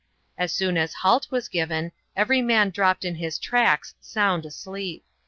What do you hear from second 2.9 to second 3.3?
in